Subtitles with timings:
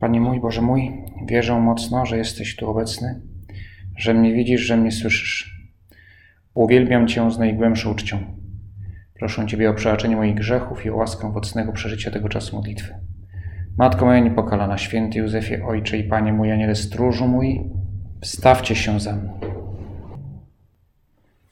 [0.00, 0.92] Panie mój, Boże mój,
[1.26, 3.20] wierzę mocno, że jesteś tu obecny,
[3.96, 5.60] że mnie widzisz, że mnie słyszysz.
[6.54, 8.18] Uwielbiam Cię z najgłębszą uczcią.
[9.14, 12.94] Proszę Ciebie o przebaczenie moich grzechów i o łaskę owocnego przeżycia tego czasu modlitwy.
[13.78, 17.60] Matko moja niepokalana, święty Józefie, Ojcze i Panie mój, Aniele stróżu mój,
[18.20, 19.40] wstawcie się za mną.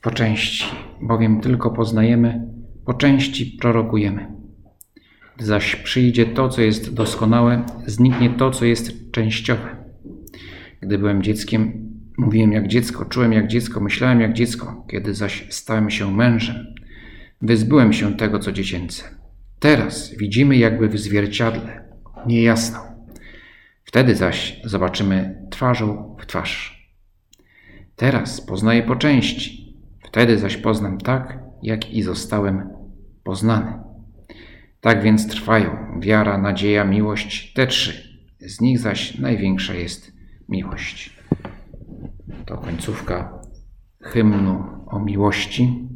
[0.03, 0.65] Po części,
[1.01, 2.47] bowiem tylko poznajemy,
[2.85, 4.38] po części prorokujemy.
[5.41, 9.77] Zaś przyjdzie to, co jest doskonałe, zniknie to, co jest częściowe.
[10.81, 11.73] Gdy byłem dzieckiem,
[12.19, 14.85] mówiłem jak dziecko, czułem jak dziecko, myślałem jak dziecko.
[14.91, 16.75] Kiedy zaś stałem się mężem,
[17.43, 19.05] wyzbyłem się tego, co dziecięce.
[19.59, 21.85] Teraz widzimy jakby w zwierciadle,
[22.27, 22.79] niejasno.
[23.85, 26.89] Wtedy zaś zobaczymy twarzą w twarz.
[27.97, 29.75] Teraz poznaję po części,
[30.05, 32.69] wtedy zaś poznam tak, jak i zostałem
[33.25, 33.88] poznany.
[34.81, 38.19] Tak więc trwają wiara, nadzieja, miłość, te trzy.
[38.41, 40.13] Z nich zaś największa jest
[40.49, 41.19] miłość.
[42.47, 43.43] To końcówka
[44.01, 45.89] hymnu o miłości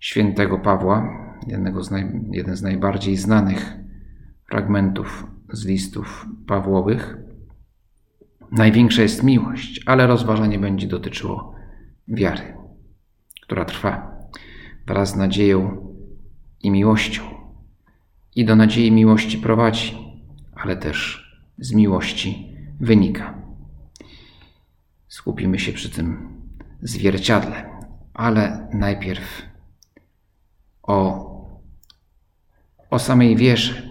[0.00, 1.08] świętego Pawła,
[1.46, 3.76] jednego z naj, jeden z najbardziej znanych
[4.50, 7.16] fragmentów z listów Pawłowych.
[8.52, 11.54] Największa jest miłość, ale rozważanie będzie dotyczyło
[12.08, 12.54] wiary,
[13.42, 14.18] która trwa
[14.86, 15.94] wraz z nadzieją
[16.62, 17.37] i miłością.
[18.38, 19.96] I do nadziei miłości prowadzi,
[20.54, 21.24] ale też
[21.58, 23.42] z miłości wynika.
[25.08, 26.38] Skupimy się przy tym
[26.82, 27.70] zwierciadle,
[28.14, 29.42] ale najpierw
[30.82, 31.28] o,
[32.90, 33.82] o samej wierze.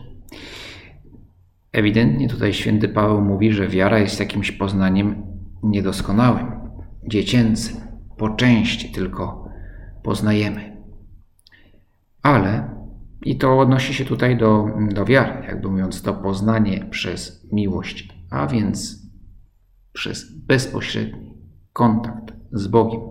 [1.72, 5.24] Ewidentnie tutaj święty Paweł mówi, że wiara jest jakimś poznaniem
[5.64, 6.52] niedoskonałym,
[7.08, 7.78] dziecięcym,
[8.18, 9.50] po części tylko
[10.04, 10.78] poznajemy.
[12.24, 12.77] Ale,
[13.26, 18.48] i to odnosi się tutaj do, do wiary, jakby mówiąc, to poznanie przez miłość, a
[18.48, 19.08] więc
[19.94, 21.34] przez bezpośredni
[21.74, 23.02] kontakt z Bogiem,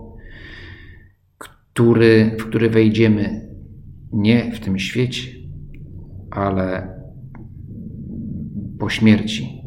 [1.38, 3.50] który, w który wejdziemy
[4.12, 5.30] nie w tym świecie,
[6.30, 6.96] ale
[8.78, 9.62] po śmierci,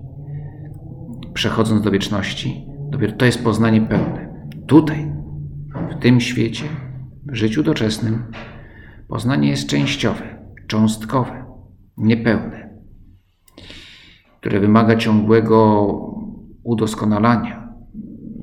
[1.33, 4.49] przechodząc do wieczności, dopiero to jest poznanie pełne.
[4.67, 5.11] Tutaj,
[5.91, 6.65] w tym świecie,
[7.25, 8.23] w życiu doczesnym,
[9.09, 11.45] poznanie jest częściowe, cząstkowe,
[11.97, 12.79] niepełne,
[14.39, 15.87] które wymaga ciągłego
[16.63, 17.73] udoskonalania,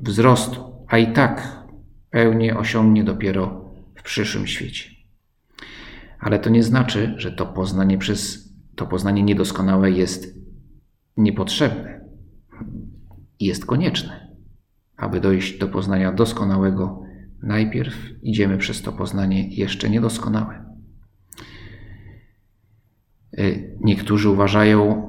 [0.01, 1.63] wzrostu, a i tak
[2.09, 4.89] pełnię osiągnie dopiero w przyszłym świecie.
[6.19, 10.37] Ale to nie znaczy, że to poznanie przez to poznanie niedoskonałe jest
[11.17, 12.01] niepotrzebne.
[13.39, 14.27] Jest konieczne.
[14.97, 17.06] Aby dojść do poznania doskonałego,
[17.43, 20.65] najpierw idziemy przez to poznanie jeszcze niedoskonałe.
[23.39, 25.07] Y, niektórzy uważają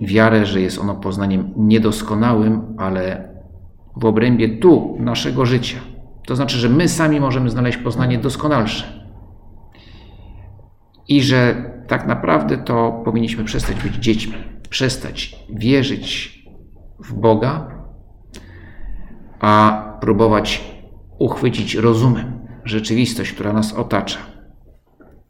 [0.00, 3.28] wiarę, że jest ono poznaniem niedoskonałym, ale
[3.96, 5.78] w obrębie tu naszego życia.
[6.26, 9.06] To znaczy, że my sami możemy znaleźć poznanie doskonalsze.
[11.08, 14.34] I że tak naprawdę to powinniśmy przestać być dziećmi,
[14.70, 16.38] przestać wierzyć
[16.98, 17.70] w Boga,
[19.40, 20.75] a próbować
[21.18, 22.32] uchwycić rozumem
[22.64, 24.18] rzeczywistość, która nas otacza.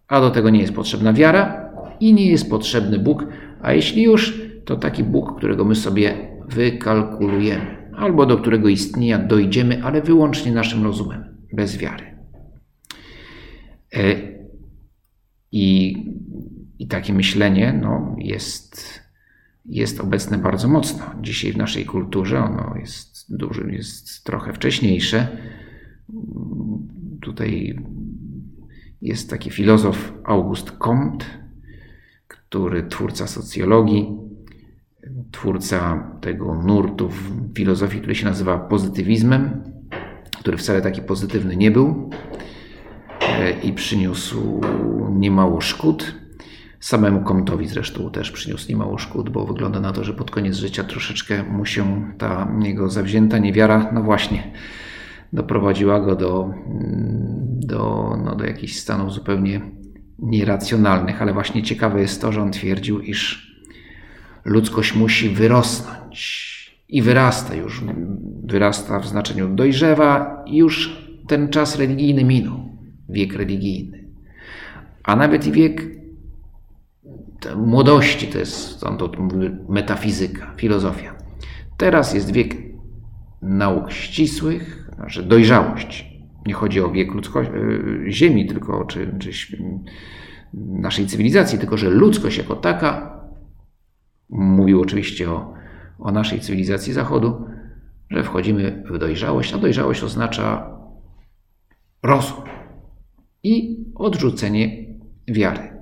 [0.09, 1.71] A do tego nie jest potrzebna wiara
[2.01, 3.27] i nie jest potrzebny Bóg,
[3.63, 9.85] a jeśli już, to taki Bóg, którego my sobie wykalkulujemy, albo do którego istnienia dojdziemy,
[9.85, 12.05] ale wyłącznie naszym rozumem, bez wiary.
[13.95, 14.17] E,
[15.53, 15.97] I,
[16.79, 19.01] i takie myślenie no, jest,
[19.65, 21.05] jest obecne bardzo mocno.
[21.21, 25.29] Dzisiaj w naszej kulturze ono jest, duży, jest trochę wcześniejsze.
[27.21, 27.79] Tutaj
[29.03, 31.27] jest taki filozof August Comte,
[32.29, 34.17] który twórca socjologii,
[35.31, 39.63] twórca tego nurtu w filozofii, który się nazywa pozytywizmem,
[40.41, 42.11] który wcale taki pozytywny nie był
[43.21, 44.61] e, i przyniósł
[45.11, 46.15] niemało szkód.
[46.81, 50.85] Samemu Comtowi zresztą też przyniósł niemało szkód, bo wygląda na to, że pod koniec życia
[50.85, 54.53] troszeczkę mu się ta jego zawzięta niewiara, no właśnie,
[55.33, 56.55] doprowadziła go do,
[57.51, 59.61] do, no do jakichś stanów zupełnie
[60.19, 63.53] nieracjonalnych, ale właśnie ciekawe jest to, że on twierdził, iż
[64.45, 66.57] ludzkość musi wyrosnąć
[66.89, 67.85] i wyrasta już,
[68.45, 72.61] wyrasta w znaczeniu dojrzewa już ten czas religijny minął,
[73.09, 74.05] wiek religijny.
[75.05, 75.97] A nawet i wiek
[77.57, 78.85] młodości, to jest,
[79.19, 81.15] mówi, metafizyka, filozofia.
[81.77, 82.57] Teraz jest wiek
[83.43, 86.17] nauk ścisłych, znaczy dojrzałość.
[86.47, 87.53] Nie chodzi o wiek ludzkości,
[88.07, 89.31] e, Ziemi, tylko czy, czy
[90.55, 93.21] naszej cywilizacji, tylko że ludzkość jako taka
[94.29, 95.55] mówił oczywiście o,
[95.99, 97.47] o naszej cywilizacji Zachodu,
[98.11, 100.77] że wchodzimy w dojrzałość, a dojrzałość oznacza
[102.03, 102.45] rozum
[103.43, 104.87] i odrzucenie
[105.29, 105.77] wiary.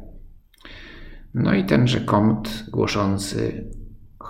[1.34, 3.70] No i tenże komt głoszący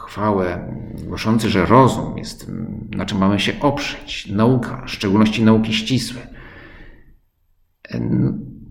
[0.04, 0.74] chwałę,
[1.06, 2.50] głoszący, że rozum jest,
[2.90, 6.20] na czym mamy się oprzeć, nauka, w szczególności nauki ścisłe.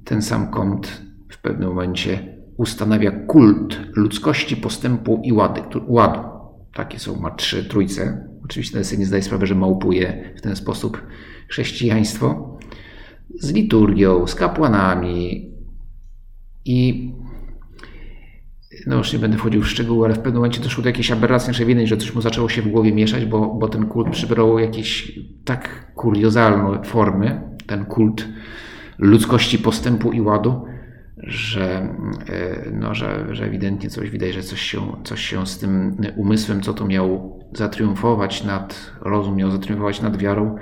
[0.06, 5.34] Ten sam kąt w pewnym momencie ustanawia kult ludzkości, postępu i
[5.88, 6.24] ładu.
[6.74, 8.28] Takie są, ma trzy trójce.
[8.44, 11.02] Oczywiście sobie nie zdaje sprawy, że małpuje w ten sposób
[11.50, 12.58] chrześcijaństwo
[13.40, 15.52] z liturgią, z kapłanami
[16.66, 17.12] i
[18.88, 21.48] no już nie będę wchodził w szczegóły, ale w pewnym momencie doszło do jakiejś aberracji
[21.48, 24.60] naszej winy, że coś mu zaczęło się w głowie mieszać, bo, bo ten kult przybrał
[24.60, 28.28] jakieś tak kuriozalne formy, ten kult
[28.98, 30.66] ludzkości postępu i ładu,
[31.18, 31.96] że,
[32.30, 36.62] e, no, że, że ewidentnie coś widać, że coś się, coś się z tym umysłem,
[36.62, 40.56] co to miał zatriumfować nad, rozum miał zatriumfować nad wiarą,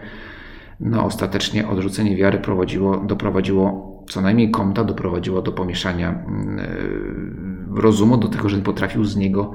[0.80, 8.18] no ostatecznie odrzucenie wiary prowadziło, doprowadziło, co najmniej Komta doprowadziło do pomieszania mm, e, rozumu,
[8.18, 9.52] do tego, że potrafił z niego,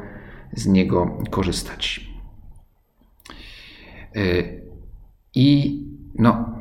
[0.52, 2.10] z niego korzystać.
[4.16, 4.20] E,
[5.34, 5.80] I
[6.18, 6.58] no,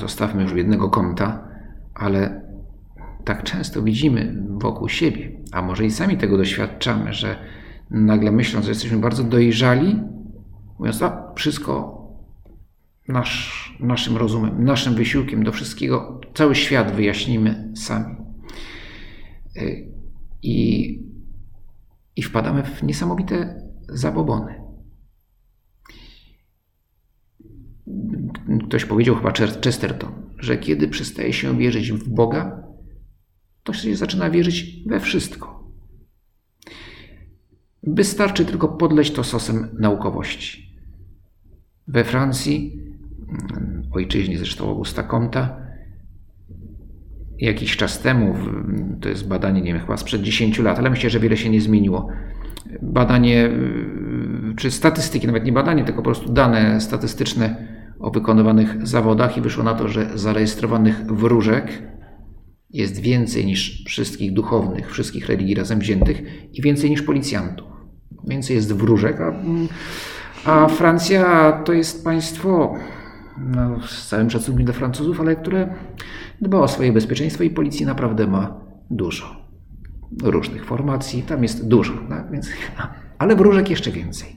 [0.00, 1.48] zostawmy już jednego Komta,
[1.94, 2.42] ale
[3.24, 7.36] tak często widzimy wokół siebie, a może i sami tego doświadczamy, że
[7.90, 10.00] nagle myśląc, że jesteśmy bardzo dojrzali,
[10.78, 11.95] mówiąc, a wszystko
[13.08, 18.16] nasz, naszym rozumem, naszym wysiłkiem do wszystkiego, cały świat wyjaśnimy sami.
[19.56, 19.92] Y,
[20.42, 21.00] I,
[22.16, 24.66] i wpadamy w niesamowite zabobony.
[28.68, 29.32] Ktoś powiedział chyba
[29.64, 32.62] Chesterton, że kiedy przestaje się wierzyć w Boga,
[33.62, 35.70] to się zaczyna wierzyć we wszystko.
[37.82, 40.76] Wystarczy tylko podleć to sosem naukowości.
[41.88, 42.85] We Francji,
[43.92, 45.66] ojczyźnie zresztą Augusta Comta,
[47.38, 48.34] jakiś czas temu,
[49.00, 51.60] to jest badanie, nie wiem, chyba sprzed 10 lat, ale myślę, że wiele się nie
[51.60, 52.08] zmieniło.
[52.82, 59.36] Badanie, y, czy statystyki, nawet nie badanie, tylko po prostu dane statystyczne o wykonywanych zawodach
[59.36, 61.82] i wyszło na to, że zarejestrowanych wróżek
[62.70, 66.22] jest więcej niż wszystkich duchownych, wszystkich religii razem wziętych
[66.52, 67.66] i więcej niż policjantów.
[68.28, 69.32] Więcej jest wróżek, a,
[70.44, 72.74] a Francja to jest państwo,
[73.38, 75.74] no, z całym szacunkiem dla Francuzów, ale które
[76.40, 78.60] dba o swoje bezpieczeństwo i policji naprawdę ma
[78.90, 79.46] dużo.
[80.22, 82.30] Różnych formacji, tam jest dużo, tak?
[82.30, 82.48] Więc,
[83.18, 84.36] ale wróżek jeszcze więcej.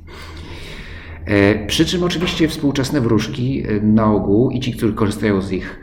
[1.26, 5.80] E, przy czym oczywiście współczesne wróżki e, na ogół i ci, którzy korzystają z ich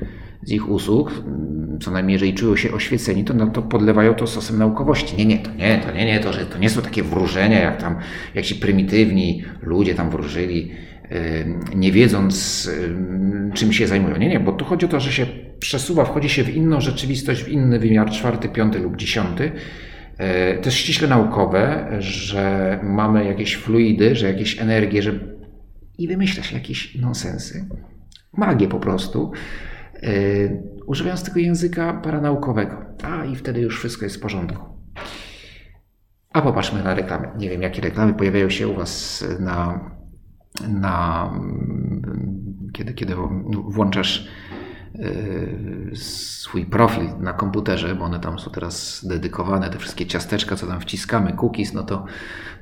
[0.46, 4.26] z ich usług, mm, co najmniej jeżeli czują się oświeceni, to, no, to podlewają to
[4.26, 5.16] sosem naukowości.
[5.16, 7.80] Nie, nie, to nie, to nie, nie, to, że to nie są takie wróżenia, jak
[7.80, 7.96] tam,
[8.34, 10.70] jak ci prymitywni ludzie tam wróżyli,
[11.74, 12.70] nie wiedząc
[13.54, 14.16] czym się zajmują.
[14.16, 15.26] Nie, nie, bo tu chodzi o to, że się
[15.58, 19.52] przesuwa, wchodzi się w inną rzeczywistość, w inny wymiar, czwarty, piąty lub dziesiąty.
[20.18, 25.12] E, to jest ściśle naukowe, że mamy jakieś fluidy, że jakieś energie, że
[25.98, 27.68] i wymyśla się jakieś nonsensy.
[28.32, 29.32] Magię po prostu.
[30.02, 32.84] Yy, używając tego języka paranaukowego.
[33.02, 34.64] A i wtedy już wszystko jest w porządku.
[36.32, 37.28] A popatrzmy na reklamy.
[37.38, 39.90] Nie wiem, jakie reklamy pojawiają się u Was na,
[40.68, 41.30] na
[42.72, 43.14] kiedy, kiedy
[43.68, 44.28] włączasz
[44.94, 50.66] yy, swój profil na komputerze, bo one tam są teraz dedykowane, te wszystkie ciasteczka, co
[50.66, 52.04] tam wciskamy, cookies, no to,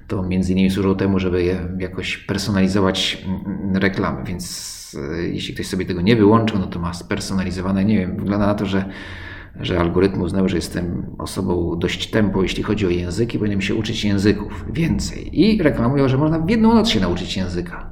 [0.09, 5.67] to między innymi służą temu, żeby je jakoś personalizować mm, reklamy, więc E, jeśli ktoś
[5.67, 8.85] sobie tego nie wyłączył, no to ma spersonalizowane, nie wiem, wygląda na to, że,
[9.61, 14.05] że algorytm uznał, że jestem osobą dość tempo, jeśli chodzi o języki, powinienem się uczyć
[14.05, 15.41] języków więcej.
[15.41, 17.91] I reklamują, że można w jedną noc się nauczyć języka.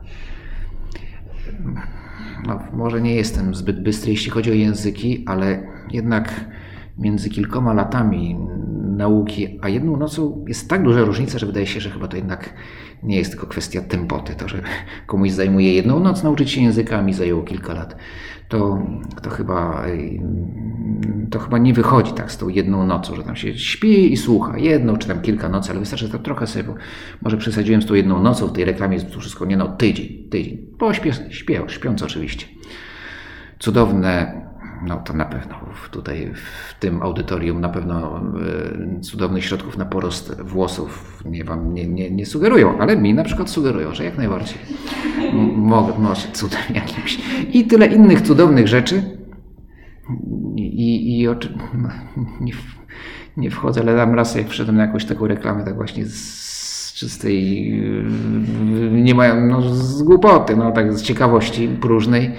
[2.47, 6.45] No, może nie jestem zbyt bystry, jeśli chodzi o języki, ale jednak
[6.99, 8.37] między kilkoma latami
[8.97, 12.55] nauki, a jedną nocą jest tak duża różnica, że wydaje się, że chyba to jednak
[13.03, 14.35] nie jest tylko kwestia tempoty.
[14.35, 14.63] To, że
[15.07, 17.97] komuś zajmuje jedną noc nauczyć się języka, mi zajęło kilka lat,
[18.49, 18.87] to,
[19.23, 19.85] to, chyba,
[21.31, 24.59] to chyba nie wychodzi tak z tą jedną nocą, że tam się śpi i słucha.
[24.59, 26.75] Jedną czy tam kilka nocy, ale wystarczy to trochę sobie, bo
[27.23, 30.29] może przesadziłem z tą jedną nocą, w tej reklamie jest to wszystko, nie no, tydzień,
[30.31, 30.59] tydzień.
[30.79, 32.47] Bo śpię, śpię, śpiąc oczywiście.
[33.59, 34.43] Cudowne
[34.87, 35.57] no to na pewno
[35.91, 38.21] tutaj w tym audytorium na pewno
[38.97, 43.25] e, cudownych środków na porost włosów nie wam nie, nie, nie sugerują, ale mi na
[43.25, 44.59] przykład sugerują, że jak najbardziej
[45.57, 47.19] mogę, może cudem jakimś.
[47.53, 49.03] I tyle innych cudownych rzeczy.
[50.57, 51.59] I, i oczy,
[52.41, 52.53] nie,
[53.37, 57.71] nie wchodzę, ale dam raz jak wszedłem na jakąś taką reklamę, tak właśnie z czystej,
[58.93, 62.31] nie mają, no z głupoty, no tak z ciekawości próżnej,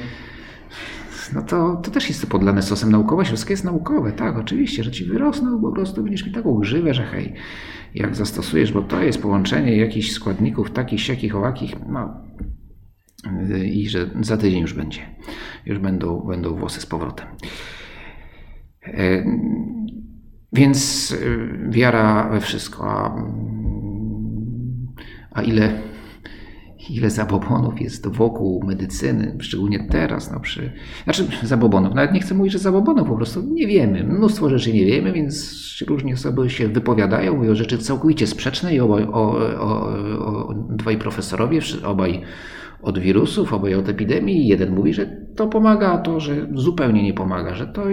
[1.36, 3.24] no to, to też jest podlane sosem naukowe.
[3.24, 7.04] Wszystko jest naukowe, tak, oczywiście, że ci wyrosną, po prostu będziesz mi taką grzywę, że
[7.04, 7.34] hej,
[7.96, 12.24] jak zastosujesz, bo to jest połączenie jakichś składników takich, siakich, owakich, no
[13.66, 15.02] i że za tydzień już będzie,
[15.66, 17.28] już będą, będą włosy z powrotem.
[18.84, 19.26] E,
[20.54, 23.16] więc e, wiara we wszystko, a,
[25.32, 25.80] a ile
[26.90, 30.32] ile zabobonów jest wokół medycyny, szczególnie teraz.
[30.32, 30.72] No przy,
[31.04, 34.04] znaczy zabobonów, nawet nie chcę mówić, że zabobonów, po prostu nie wiemy.
[34.04, 39.04] Mnóstwo rzeczy nie wiemy, więc różnie osoby się wypowiadają, mówią rzeczy całkowicie sprzeczne i obaj,
[39.04, 39.12] o,
[39.60, 42.22] o, o, dwaj profesorowie, obaj
[42.82, 44.48] od wirusów, obaj od epidemii.
[44.48, 47.84] Jeden mówi, że to pomaga, a to, że zupełnie nie pomaga, że to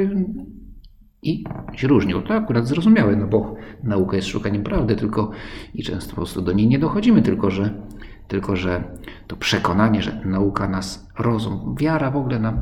[1.22, 1.44] i
[1.74, 2.22] się różnią.
[2.22, 5.30] To akurat zrozumiałe, no bo nauka jest szukaniem prawdy, tylko
[5.74, 7.82] i często po prostu do niej nie dochodzimy, tylko że
[8.30, 8.84] tylko, że
[9.26, 12.60] to przekonanie, że nauka nas, rozum, wiara w ogóle nam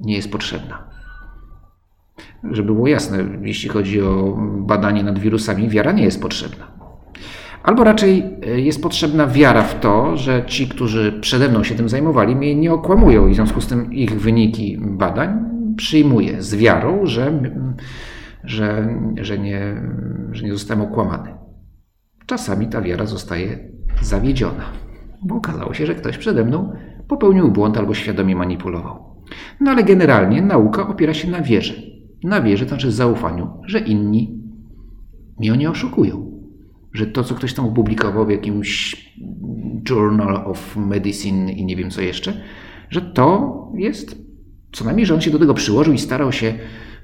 [0.00, 0.84] nie jest potrzebna.
[2.50, 6.66] Żeby było jasne, jeśli chodzi o badanie nad wirusami, wiara nie jest potrzebna.
[7.62, 11.88] Albo raczej e, jest potrzebna wiara w to, że ci, którzy przede mną się tym
[11.88, 15.44] zajmowali, mnie nie okłamują i w związku z tym ich wyniki badań
[15.76, 17.40] przyjmuję z wiarą, że,
[18.44, 19.82] że, że, nie,
[20.32, 21.34] że nie zostałem okłamany.
[22.26, 24.64] Czasami ta wiara zostaje zawiedziona,
[25.22, 26.72] bo okazało się, że ktoś przede mną
[27.08, 29.08] popełnił błąd albo świadomie manipulował.
[29.60, 31.74] No ale generalnie nauka opiera się na wierze.
[32.24, 34.42] Na wierze to znaczy zaufaniu, że inni
[35.38, 36.28] mnie nie oszukują.
[36.92, 38.96] Że to, co ktoś tam opublikował w jakimś
[39.90, 42.32] Journal of Medicine i nie wiem co jeszcze,
[42.90, 44.16] że to jest,
[44.72, 46.54] co najmniej, że on się do tego przyłożył i starał się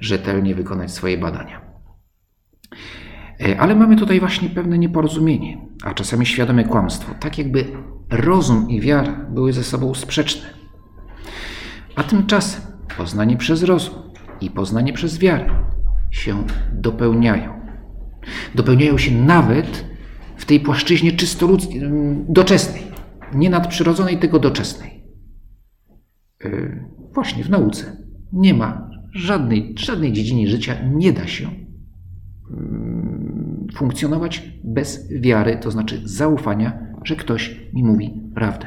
[0.00, 1.60] rzetelnie wykonać swoje badania.
[3.40, 7.64] E, ale mamy tutaj właśnie pewne nieporozumienie, a czasami świadome kłamstwo, tak jakby
[8.10, 10.46] rozum i wiara były ze sobą sprzeczne.
[11.96, 12.62] A tymczasem
[12.96, 13.94] poznanie przez rozum
[14.40, 15.46] i poznanie przez wiarę
[16.10, 17.60] się dopełniają.
[18.54, 19.84] Dopełniają się nawet
[20.36, 21.82] w tej płaszczyźnie czysto ludzkiej,
[22.28, 22.82] doczesnej,
[23.34, 25.04] nie nadprzyrodzonej, tylko doczesnej.
[26.44, 26.50] E,
[27.14, 27.96] właśnie w nauce
[28.32, 31.64] nie ma żadnej, żadnej dziedzinie życia, nie da się
[33.74, 38.66] funkcjonować bez wiary, to znaczy zaufania, że ktoś mi mówi prawdę.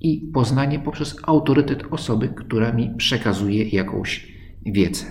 [0.00, 4.34] I poznanie poprzez autorytet osoby, która mi przekazuje jakąś
[4.66, 5.06] wiedzę.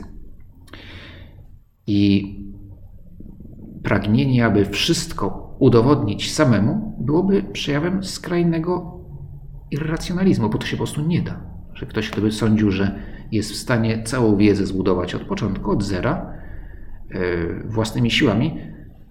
[1.87, 2.23] I
[3.83, 8.99] pragnienie, aby wszystko udowodnić samemu, byłoby przejawem skrajnego
[9.71, 11.41] irracjonalizmu, bo to się po prostu nie da.
[11.73, 12.99] Że ktoś, kto by sądził, że
[13.31, 16.33] jest w stanie całą wiedzę zbudować od początku, od zera,
[17.11, 17.19] e,
[17.65, 18.57] własnymi siłami,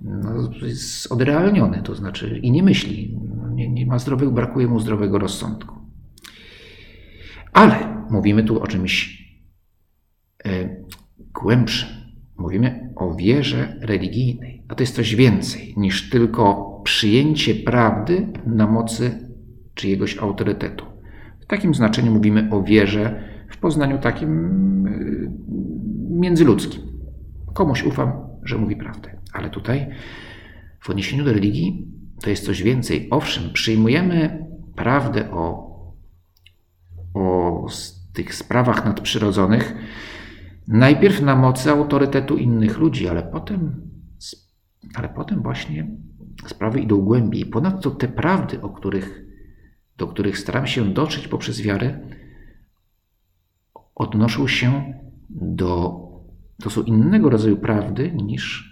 [0.04, 3.18] no, jest odrealniony, to znaczy i nie myśli,
[3.54, 5.74] nie, nie ma zdrowego, brakuje mu zdrowego rozsądku.
[7.52, 9.22] Ale mówimy tu o czymś
[10.44, 10.76] e,
[11.42, 11.88] głębszym.
[12.36, 19.28] Mówimy o wierze religijnej, a to jest coś więcej niż tylko przyjęcie prawdy na mocy
[19.74, 20.84] czyjegoś autorytetu.
[21.40, 24.30] W takim znaczeniu mówimy o wierze w poznaniu takim
[24.86, 24.90] e,
[26.10, 26.82] międzyludzkim.
[27.54, 29.21] Komuś ufam, że mówi prawdę.
[29.32, 29.86] Ale tutaj
[30.80, 31.88] w odniesieniu do religii
[32.22, 33.08] to jest coś więcej.
[33.10, 34.46] Owszem, przyjmujemy
[34.76, 35.72] prawdę o,
[37.14, 37.66] o
[38.12, 39.74] tych sprawach nadprzyrodzonych
[40.68, 43.90] najpierw na mocy autorytetu innych ludzi, ale potem,
[44.94, 45.90] ale potem właśnie
[46.46, 47.46] sprawy idą głębiej.
[47.46, 49.24] Ponadto te prawdy, o których,
[49.96, 52.00] do których staram się dotrzeć poprzez wiarę,
[53.94, 54.94] odnoszą się
[55.30, 56.00] do,
[56.62, 58.71] to są innego rodzaju prawdy niż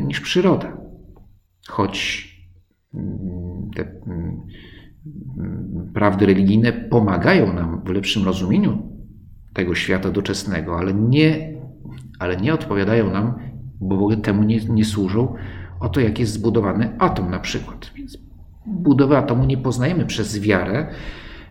[0.00, 0.76] niż przyroda.
[1.68, 2.26] Choć
[2.94, 4.40] mm, te mm,
[5.94, 8.96] prawdy religijne pomagają nam w lepszym rozumieniu
[9.54, 11.54] tego świata doczesnego, ale nie,
[12.18, 13.34] ale nie odpowiadają nam,
[13.80, 15.34] bo w ogóle temu nie, nie służą,
[15.80, 17.90] o to, jak jest zbudowany atom na przykład.
[17.94, 18.18] Więc
[18.66, 20.88] budowy atomu nie poznajemy przez wiarę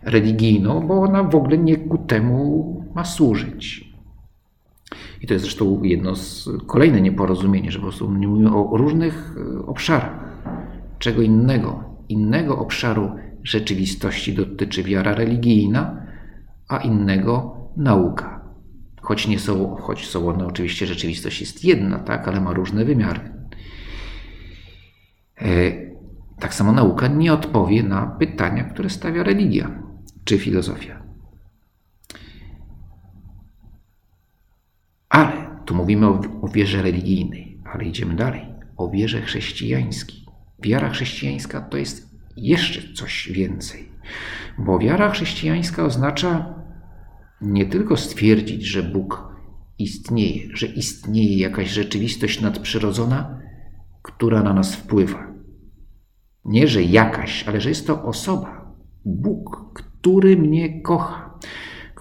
[0.02, 3.85] religijną, bo ona w ogóle nie ku temu ma służyć.
[5.20, 9.36] I to jest zresztą jedno z kolejne nieporozumienie, że po prostu nie mówimy o różnych
[9.36, 10.24] e, obszarach.
[10.98, 13.10] Czego innego, innego obszaru
[13.42, 16.06] rzeczywistości dotyczy wiara religijna,
[16.68, 18.46] a innego nauka.
[19.00, 23.20] Choć nie są, choć są one oczywiście, rzeczywistość jest jedna, tak, ale ma różne wymiary.
[25.40, 25.46] E,
[26.40, 29.82] tak samo nauka nie odpowie na pytania, które stawia religia
[30.24, 31.02] czy filozofia.
[35.08, 38.46] Ale tu mówimy o, o wierze religijnej, ale idziemy dalej.
[38.76, 40.26] O wierze chrześcijańskiej.
[40.62, 43.88] wiara chrześcijańska to jest jeszcze coś więcej.
[44.58, 46.54] Bo wiara chrześcijańska oznacza
[47.40, 49.36] nie tylko stwierdzić, że Bóg
[49.78, 53.40] istnieje, że istnieje jakaś rzeczywistość nadprzyrodzona,
[54.02, 55.26] która na nas wpływa.
[56.44, 61.38] Nie, że jakaś, ale że jest to osoba, Bóg, który mnie kocha,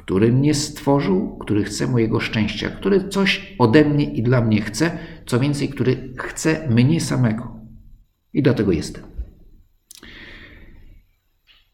[0.05, 4.97] który mnie stworzył, który chce mojego szczęścia, który coś ode mnie i dla mnie chce,
[5.25, 7.59] co więcej, który chce mnie samego.
[8.33, 9.03] I dlatego jestem.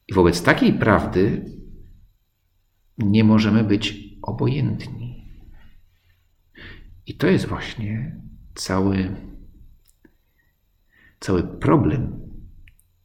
[0.07, 1.45] I wobec takiej prawdy
[2.97, 5.25] nie możemy być obojętni.
[7.07, 8.21] I to jest właśnie
[8.55, 9.15] cały,
[11.19, 12.19] cały problem,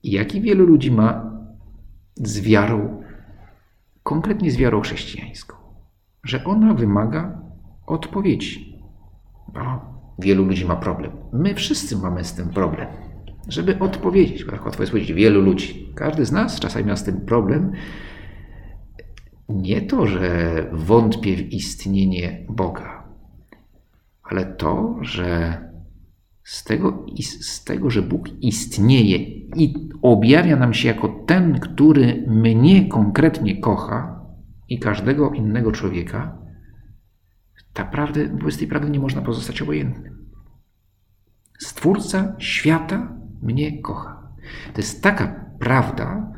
[0.03, 1.33] jaki wielu ludzi ma
[2.17, 2.96] z wiarą,
[4.07, 5.57] konkretnie z wiarą chrześcijańską,
[6.25, 7.43] że ona wymaga
[7.87, 8.83] odpowiedzi.
[9.49, 9.61] Bo
[10.19, 11.13] wielu ludzi ma problem.
[11.33, 12.89] My wszyscy mamy z tym problem,
[13.49, 14.45] żeby odpowiedzieć.
[14.45, 15.93] Bo tak łatwo jest powiedzieć, wielu ludzi.
[15.95, 17.73] Każdy z nas czasami ma z tym problem.
[19.49, 23.05] Nie to, że wątpię w istnienie Boga,
[24.23, 25.59] ale to, że
[26.47, 27.07] z tego,
[27.41, 29.19] z tego, że Bóg istnieje
[29.57, 34.27] i objawia nam się jako ten, który mnie konkretnie kocha
[34.69, 36.39] i każdego innego człowieka,
[37.73, 40.29] ta prawdy, wobec tej prawdy nie można pozostać obojętnym.
[41.59, 44.33] Stwórca świata mnie kocha.
[44.73, 46.33] To jest taka prawda,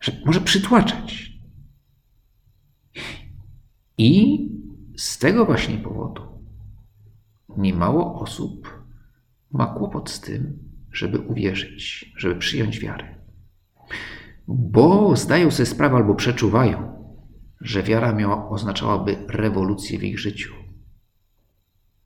[0.00, 1.32] że może przytłaczać.
[3.98, 4.38] I
[4.96, 6.22] z tego właśnie powodu
[7.56, 8.83] niemało osób
[9.54, 10.58] ma kłopot z tym,
[10.92, 13.14] żeby uwierzyć, żeby przyjąć wiarę.
[14.48, 16.94] Bo zdają sobie sprawę albo przeczuwają,
[17.60, 20.54] że wiara miała, oznaczałaby rewolucję w ich życiu,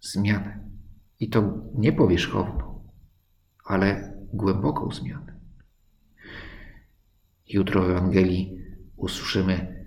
[0.01, 0.69] zmianę.
[1.21, 2.89] I to nie powierzchowną,
[3.65, 5.41] ale głęboką zmianę.
[7.49, 8.59] Jutro w Ewangelii
[8.97, 9.85] usłyszymy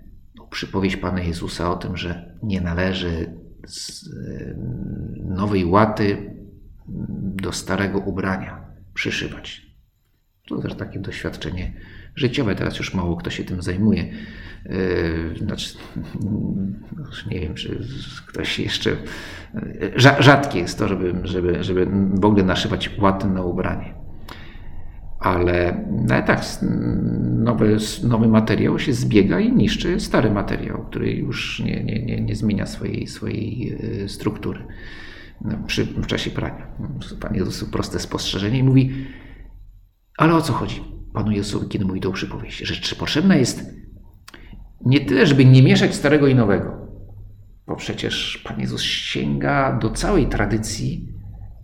[0.50, 4.10] przypowieść Pana Jezusa o tym, że nie należy z
[5.24, 6.36] nowej łaty
[7.42, 9.66] do starego ubrania przyszywać.
[10.48, 11.72] To też takie doświadczenie
[12.14, 12.54] życiowe.
[12.54, 14.12] Teraz już mało kto się tym zajmuje.
[14.64, 15.78] Yy, znaczy,
[17.30, 17.78] nie wiem, czy
[18.26, 18.90] ktoś jeszcze.
[19.54, 23.94] Yy, rzadkie jest to, żeby, żeby, żeby w ogóle naszywać łaty na ubranie.
[25.18, 26.40] Ale, no tak,
[27.22, 32.36] nowy, nowy materiał się zbiega i niszczy stary materiał, który już nie, nie, nie, nie
[32.36, 34.64] zmienia swojej, swojej yy, struktury
[35.66, 36.66] przy, w czasie prania.
[37.20, 39.06] Pan Jezus proste spostrzeżenie i mówi,
[40.18, 40.82] ale o co chodzi
[41.14, 42.80] Panu Jezusowi, kiedy mówi tą przypowieść?
[42.80, 43.74] Czy potrzebna jest
[44.86, 46.88] nie tyle, żeby nie mieszać starego i nowego,
[47.66, 51.08] bo przecież Pan Jezus sięga do całej tradycji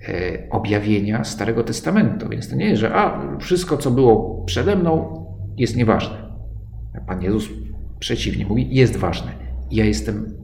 [0.09, 5.25] e, objawienia Starego Testamentu, więc to nie jest, że a, wszystko, co było przede mną,
[5.57, 6.29] jest nieważne.
[7.07, 7.49] Pan Jezus
[7.99, 9.33] przeciwnie mówi, jest ważne.
[9.71, 10.35] Ja jestem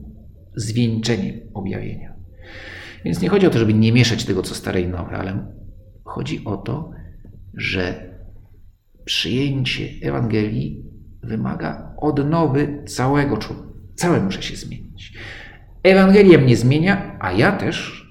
[0.55, 2.14] zwieńczeniem objawienia.
[3.05, 5.47] Więc nie chodzi o to, żeby nie mieszać tego, co stare i nowe, ale
[6.03, 6.91] chodzi o to,
[7.53, 8.13] że
[9.05, 10.83] przyjęcie Ewangelii
[11.23, 13.67] wymaga odnowy całego człowieka.
[13.95, 15.13] Całe muszę się zmienić.
[15.83, 18.05] Ewangelia mnie zmienia, a ja też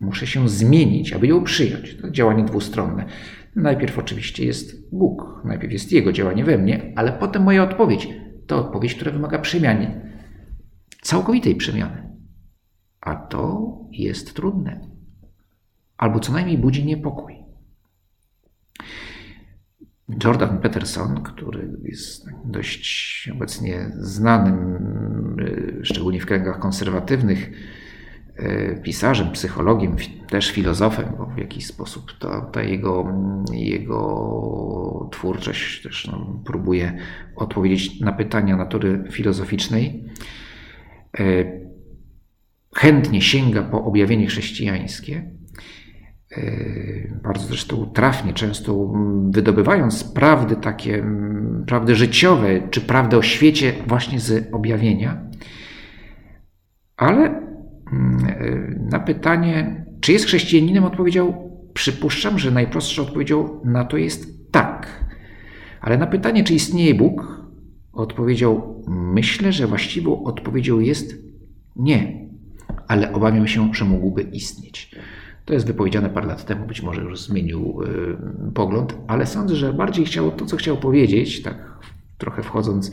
[0.00, 1.96] muszę się zmienić, aby ją przyjąć.
[1.96, 3.04] To działanie dwustronne.
[3.56, 8.08] Najpierw oczywiście jest Bóg, najpierw jest Jego działanie we mnie, ale potem moja odpowiedź.
[8.46, 10.12] To odpowiedź, która wymaga przemiany.
[11.02, 12.11] Całkowitej przemiany.
[13.02, 14.80] A to jest trudne.
[15.96, 17.42] Albo co najmniej budzi niepokój.
[20.24, 27.50] Jordan Peterson, który jest dość obecnie znanym, y, szczególnie w kręgach konserwatywnych,
[28.38, 29.96] y, pisarzem, psychologiem,
[30.28, 33.12] też filozofem, bo w jakiś sposób to, ta jego,
[33.52, 36.98] jego twórczość też no, próbuje
[37.36, 40.04] odpowiedzieć na pytania natury filozoficznej.
[42.74, 45.30] Chętnie sięga po objawienie chrześcijańskie,
[46.36, 46.42] e,
[47.22, 48.92] bardzo zresztą trafnie, często
[49.30, 51.04] wydobywając prawdy takie,
[51.66, 55.26] prawdy życiowe, czy prawdę o świecie właśnie z objawienia.
[56.96, 57.40] Ale e,
[58.90, 65.04] na pytanie, czy jest chrześcijaninem, odpowiedział: Przypuszczam, że najprostszą odpowiedzią na to jest tak.
[65.80, 67.46] Ale na pytanie, czy istnieje Bóg,
[67.92, 71.14] odpowiedział: Myślę, że właściwą odpowiedzią jest
[71.76, 72.21] nie
[72.92, 74.90] ale obawiam się, że mógłby istnieć.
[75.44, 79.72] To jest wypowiedziane parę lat temu, być może już zmienił y, pogląd, ale sądzę, że
[79.72, 81.78] bardziej chciał to, co chciał powiedzieć, tak
[82.18, 82.92] trochę wchodząc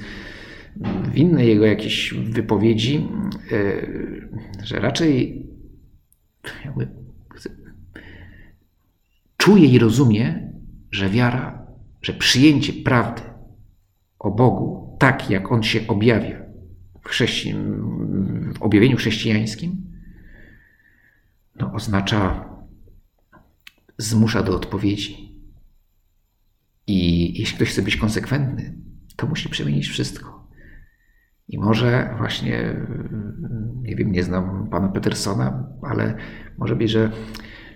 [1.11, 3.07] w inne jego jakieś wypowiedzi,
[3.51, 4.29] y,
[4.63, 5.45] że raczej
[6.65, 6.87] jakby
[9.37, 10.51] czuje i rozumie,
[10.91, 11.67] że wiara,
[12.01, 13.21] że przyjęcie prawdy
[14.19, 16.41] o Bogu, tak jak On się objawia
[17.01, 17.98] w, chrześci- w
[18.69, 19.91] objawieniu chrześcijańskim,
[21.55, 22.49] no, oznacza,
[23.97, 25.29] zmusza do odpowiedzi.
[26.87, 26.99] I
[27.39, 28.73] jeśli ktoś chce być konsekwentny,
[29.15, 30.49] to musi przemienić wszystko.
[31.47, 32.75] I może właśnie,
[33.81, 36.17] nie wiem, nie znam pana Petersona, ale
[36.57, 37.11] może być, że,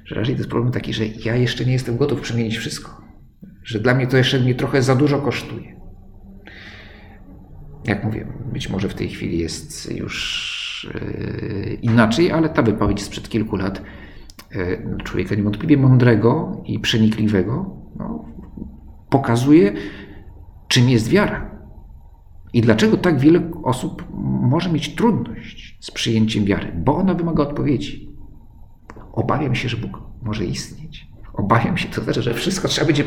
[0.05, 3.01] że raczej to jest problem taki, że ja jeszcze nie jestem gotów przemienić wszystko.
[3.63, 5.81] Że dla mnie to jeszcze mnie trochę za dużo kosztuje.
[7.85, 10.52] Jak mówię, być może w tej chwili jest już
[10.83, 13.81] yy, inaczej, ale ta wypowiedź sprzed kilku lat
[14.55, 18.25] yy, człowieka niewątpliwie mądrego i przenikliwego no,
[19.09, 19.73] pokazuje,
[20.67, 21.53] czym jest wiara.
[22.53, 24.03] I dlaczego tak wiele osób
[24.41, 26.71] może mieć trudność z przyjęciem wiary?
[26.75, 28.09] Bo ona wymaga odpowiedzi.
[29.13, 31.07] Obawiam się, że Bóg może istnieć.
[31.33, 33.03] Obawiam się, to znaczy, że wszystko trzeba będzie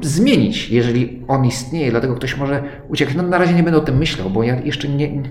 [0.00, 3.14] zmienić, jeżeli On istnieje, dlatego ktoś może uciekać.
[3.14, 5.22] No, na razie nie będę o tym myślał, bo ja jeszcze nie,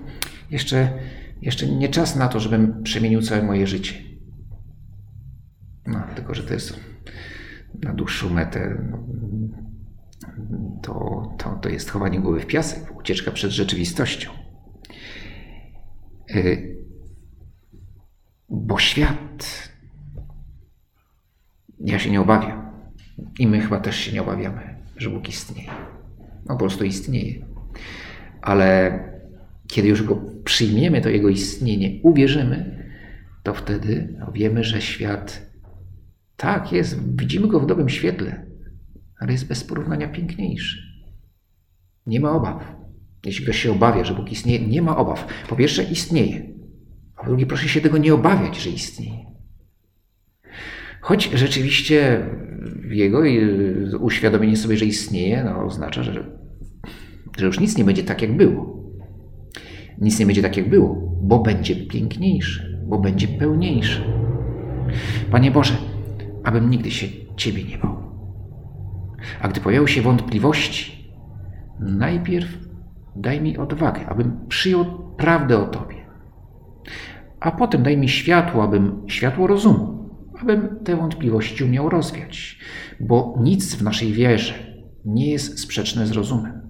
[0.52, 0.90] jeszcze,
[1.42, 3.94] jeszcze nie czas na to, żebym przemienił całe moje życie.
[5.88, 6.80] No, tylko, że to jest
[7.84, 8.92] na dłuższą metę.
[10.82, 14.32] To, to, to jest chowanie głowy w piasek, ucieczka przed rzeczywistością.
[18.50, 19.70] Bo świat,
[21.80, 22.72] ja się nie obawiam,
[23.40, 25.72] i my chyba też się nie obawiamy, że Bóg istnieje.
[26.46, 27.46] No po prostu istnieje.
[28.42, 29.00] Ale
[29.70, 32.86] kiedy już go przyjmiemy, to jego istnienie, uwierzymy,
[33.44, 35.50] to wtedy wiemy, że świat
[36.36, 38.46] tak jest, widzimy go w dobrym świetle,
[39.20, 40.78] ale jest bez porównania piękniejszy.
[42.06, 42.76] Nie ma obaw.
[43.26, 45.28] Jeśli ktoś się obawia, że Bóg istnieje, nie ma obaw.
[45.50, 46.54] Po pierwsze, istnieje.
[47.18, 49.26] Po drugie, proszę się tego nie obawiać, że istnieje.
[51.02, 52.26] Choć rzeczywiście
[52.90, 53.22] jego
[54.00, 56.14] uświadomienie sobie, że istnieje, no, oznacza, że,
[57.38, 58.79] że już nic nie będzie tak, jak było.
[60.02, 64.02] Nic nie będzie tak, jak było, bo będzie piękniejszy, bo będzie pełniejszy.
[65.32, 65.74] Panie Boże,
[66.44, 67.98] abym nigdy się Ciebie nie bał.
[69.42, 71.14] A gdy pojawią się wątpliwości,
[71.80, 72.58] najpierw
[73.16, 74.86] daj mi odwagę, abym przyjął
[75.18, 75.96] prawdę o Tobie.
[77.40, 80.10] A potem daj mi światło, abym światło rozumu,
[80.42, 82.60] abym te wątpliwości umiał rozwiać,
[83.00, 84.54] bo nic w naszej wierze
[85.06, 86.62] nie jest sprzeczne z rozumem.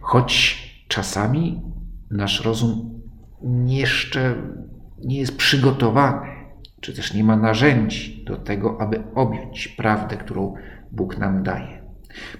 [0.00, 0.63] Choć
[0.94, 1.62] czasami
[2.10, 3.00] nasz rozum
[3.66, 4.36] jeszcze
[4.98, 6.26] nie jest przygotowany,
[6.80, 10.54] czy też nie ma narzędzi do tego, aby objąć prawdę, którą
[10.92, 11.82] Bóg nam daje,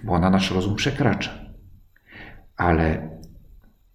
[0.05, 1.31] bo ona nasz rozum przekracza.
[2.57, 3.11] Ale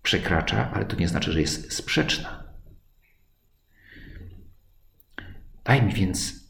[0.03, 2.43] przekracza, ale to nie znaczy, że jest sprzeczna.
[5.63, 6.49] Daj mi więc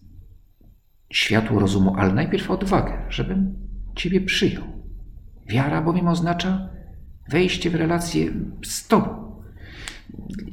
[1.14, 3.56] światło rozumu, ale najpierw odwagę, żebym
[3.96, 4.64] Ciebie przyjął.
[5.48, 6.79] Wiara bowiem oznacza
[7.30, 8.32] wejście w relację
[8.64, 9.42] z Tobą.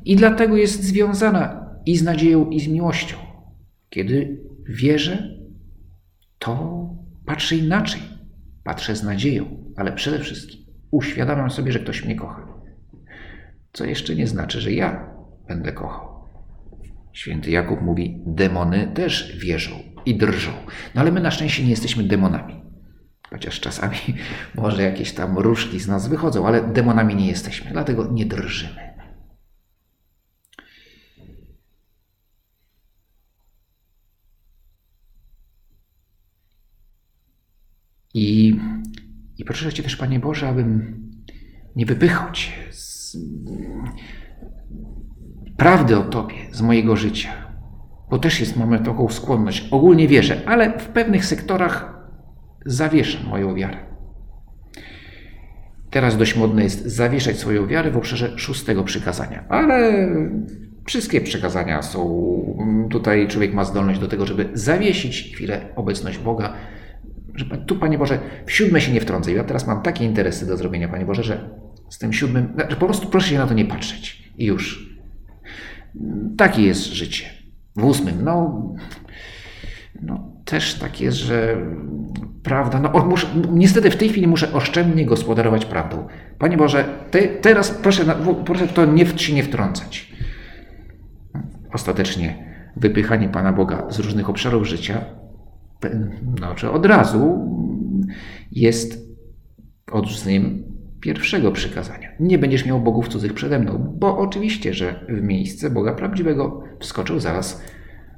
[0.05, 3.17] I dlatego jest związana i z nadzieją, i z miłością.
[3.91, 5.39] Kiedy wierzę,
[6.39, 6.87] to
[7.27, 8.01] patrzę inaczej.
[8.65, 10.61] Patrzę z nadzieją, ale przede wszystkim
[10.91, 12.49] uświadamiam sobie, że ktoś mnie kocha.
[13.73, 15.11] Co jeszcze nie znaczy, że ja
[15.49, 16.17] będę kochał.
[17.13, 20.53] Święty Jakub mówi: demony też wierzą i drżą.
[20.95, 22.66] No ale my na szczęście nie jesteśmy demonami.
[23.31, 23.97] Chociaż czasami
[24.55, 28.87] może jakieś tam różki z nas wychodzą, ale demonami nie jesteśmy, dlatego nie drżymy.
[38.15, 38.61] I,
[39.39, 41.01] i proszę Cię też, Panie Boże, abym
[41.77, 43.17] nie wypychał Cię z
[45.57, 47.47] prawdy o Tobie, z mojego życia.
[48.11, 49.69] Bo też jest, mamy taką skłonność.
[49.71, 51.96] Ogólnie wierzę, ale w pewnych sektorach
[52.67, 53.77] zawieszam moją wiarę.
[55.91, 59.45] Teraz dość modne jest zawieszać swoją wiarę w obszarze szóstego przykazania.
[59.49, 60.09] Ale
[60.87, 62.27] wszystkie przykazania są.
[62.91, 66.55] Tutaj człowiek ma zdolność do tego, żeby zawiesić chwilę obecność Boga
[67.37, 69.33] że tu, Panie Boże, w siódme się nie wtrącę.
[69.33, 71.51] Ja teraz mam takie interesy do zrobienia, Panie Boże, że
[71.91, 74.33] z tym siódmym, że po prostu proszę się na to nie patrzeć.
[74.39, 74.97] I już.
[76.37, 77.27] Takie jest życie.
[77.77, 78.63] W ósmym, no,
[80.03, 81.57] no też tak jest, że
[82.43, 86.07] prawda, no muszę, niestety w tej chwili muszę oszczędnie gospodarować prawdą.
[86.39, 88.05] Panie Boże, te, teraz proszę,
[88.45, 90.13] proszę to nie, się nie wtrącać.
[91.73, 95.05] Ostatecznie wypychanie Pana Boga z różnych obszarów życia
[96.39, 97.49] znaczy od razu
[98.53, 99.07] jest
[99.93, 100.63] odrzuceniem
[101.01, 102.09] pierwszego przykazania.
[102.21, 107.21] Nie będziesz miał bogów cudzych przede mną, bo oczywiście, że w miejsce Boga prawdziwego wskoczył
[107.21, 107.63] zaraz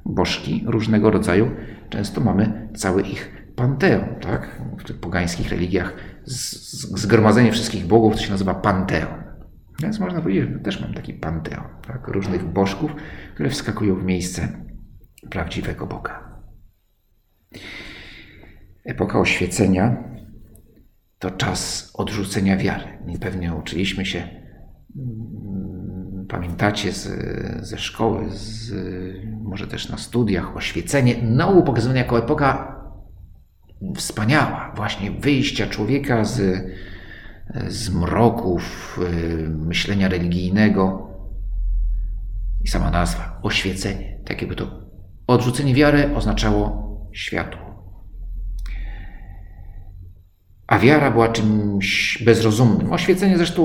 [0.05, 1.51] bożki różnego rodzaju.
[1.89, 4.61] Często mamy cały ich panteon, tak?
[4.79, 5.93] W tych pogańskich religiach
[6.95, 9.23] zgromadzenie wszystkich bogów to się nazywa panteon.
[9.81, 12.07] Więc można powiedzieć, że też mam taki panteon, tak?
[12.07, 12.91] różnych bożków,
[13.33, 14.65] które wskakują w miejsce
[15.29, 16.41] prawdziwego Boga.
[18.85, 20.03] Epoka oświecenia
[21.19, 22.85] to czas odrzucenia wiary.
[23.21, 24.27] Pewnie uczyliśmy się,
[26.29, 27.07] pamiętacie z,
[27.67, 28.71] ze szkoły, z,
[29.43, 32.79] może też na studiach, oświecenie nauku pokazywane jako epoka
[33.95, 36.65] wspaniała, właśnie wyjścia człowieka z,
[37.67, 41.09] z mroków y, myślenia religijnego.
[42.63, 44.81] I sama nazwa, oświecenie, tak jakby to
[45.27, 47.69] odrzucenie wiary oznaczało światło.
[50.67, 52.93] A wiara była czymś bezrozumnym.
[52.93, 53.63] Oświecenie zresztą,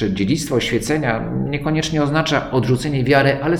[0.00, 3.56] czy dziedzictwo oświecenia niekoniecznie oznacza odrzucenie wiary, ale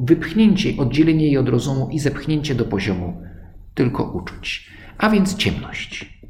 [0.00, 3.22] wypchnięcie, oddzielenie jej od rozumu i zepchnięcie do poziomu
[3.74, 6.20] tylko uczuć, a więc ciemność.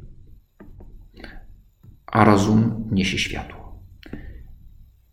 [2.05, 3.83] A rozum niesie światło.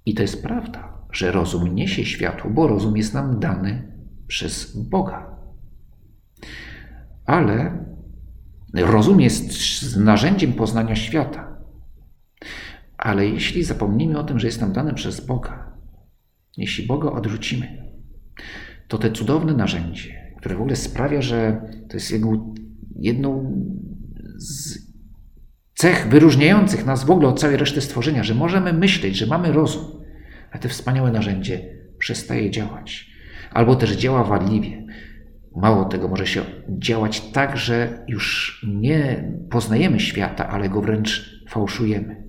[0.06, 3.92] I to jest prawda, że rozum niesie światło, bo rozum jest nam dany
[4.26, 5.36] przez Boga.
[7.24, 7.84] Ale
[8.74, 9.50] rozum jest
[9.96, 11.45] narzędziem poznania świata.
[13.06, 15.72] Ale jeśli zapomnimy o tym, że jest nam dane przez Boga,
[16.56, 17.92] jeśli Boga odrzucimy,
[18.88, 22.54] to te cudowne narzędzie, które w ogóle sprawia, że to jest jedną,
[22.96, 23.52] jedną
[24.36, 24.78] z
[25.74, 29.84] cech wyróżniających nas w ogóle od całej reszty stworzenia, że możemy myśleć, że mamy rozum,
[30.50, 31.60] a te wspaniałe narzędzie
[31.98, 33.10] przestaje działać
[33.50, 34.86] albo też działa wadliwie.
[35.56, 42.25] Mało tego, może się działać tak, że już nie poznajemy świata, ale go wręcz fałszujemy.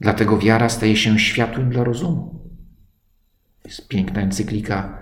[0.00, 2.40] Dlatego wiara staje się światłem dla rozumu.
[3.64, 4.98] Jest piękna encyklika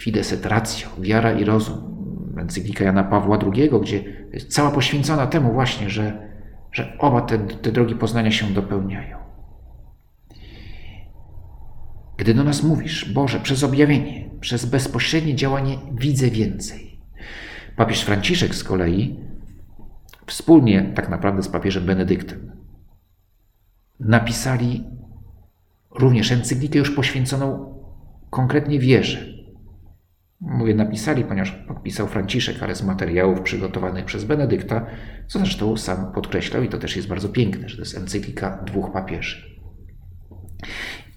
[0.00, 1.94] Fides et Ratio, wiara i rozum.
[2.38, 6.28] Encyklika Jana Pawła II, gdzie jest cała poświęcona temu właśnie, że,
[6.72, 9.18] że oba te, te drogi poznania się dopełniają.
[12.16, 17.00] Gdy do nas mówisz, Boże, przez objawienie, przez bezpośrednie działanie widzę więcej.
[17.76, 19.20] Papież Franciszek z kolei,
[20.26, 22.63] wspólnie tak naprawdę z papieżem Benedyktem,
[24.00, 24.84] napisali
[25.90, 27.74] również encyklikę już poświęconą
[28.30, 29.34] konkretnie wierze.
[30.40, 34.86] Mówię napisali, ponieważ podpisał Franciszek, ale z materiałów przygotowanych przez Benedykta,
[35.26, 38.92] co zresztą sam podkreślał i to też jest bardzo piękne, że to jest encyklika dwóch
[38.92, 39.60] papieży.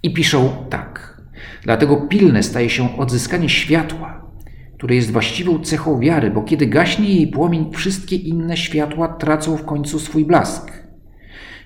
[0.02, 1.22] I piszą tak.
[1.62, 4.32] Dlatego pilne staje się odzyskanie światła,
[4.76, 9.64] które jest właściwą cechą wiary, bo kiedy gaśnie jej płomień, wszystkie inne światła tracą w
[9.64, 10.87] końcu swój blask.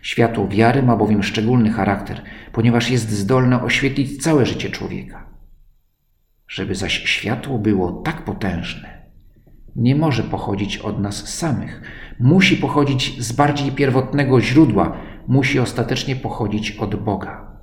[0.03, 5.29] Światło wiary ma bowiem szczególny charakter, ponieważ jest zdolne oświetlić całe życie człowieka.
[6.49, 9.03] Żeby zaś światło było tak potężne,
[9.77, 11.83] nie może pochodzić od nas samych,
[12.21, 14.97] musi pochodzić z bardziej pierwotnego źródła,
[15.29, 17.59] musi ostatecznie pochodzić od Boga.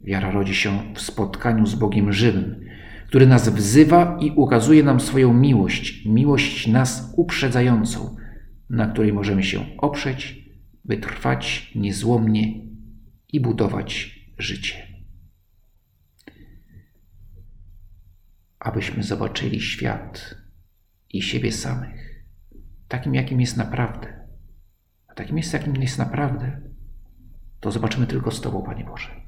[0.00, 2.60] Wiara rodzi się w spotkaniu z Bogiem żywym,
[3.06, 8.16] który nas wzywa i ukazuje nam swoją miłość, miłość nas uprzedzającą,
[8.70, 10.47] na której możemy się oprzeć,
[10.88, 12.66] by trwać niezłomnie
[13.28, 14.86] i budować życie.
[18.58, 20.34] Abyśmy zobaczyli świat
[21.10, 22.24] i siebie samych,
[22.88, 24.26] takim jakim jest naprawdę.
[25.08, 26.60] A takim jest, jakim jest naprawdę,
[27.60, 29.20] to zobaczymy tylko z Tobą, Panie Boże.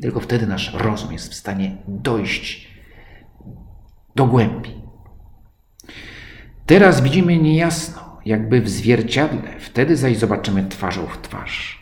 [0.00, 2.68] Tylko wtedy nasz rozum jest w stanie dojść
[4.16, 4.82] do głębi.
[6.66, 11.80] Teraz widzimy niejasno, jakby w zwierciadle, wtedy zaś zobaczymy twarzą w twarz.